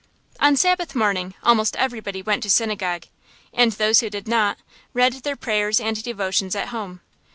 On 0.39 0.55
Sabbath 0.55 0.95
morning 0.95 1.35
almost 1.43 1.75
everybody 1.75 2.23
went 2.23 2.41
to 2.41 2.49
synagogue, 2.49 3.03
and 3.53 3.73
those 3.73 3.99
who 3.99 4.09
did 4.09 4.27
not, 4.27 4.57
read 4.95 5.13
their 5.21 5.35
prayers 5.35 5.79
and 5.79 6.01
devotions 6.01 6.55
at 6.55 6.69
home. 6.69 7.01